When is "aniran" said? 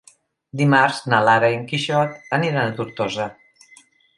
2.39-2.61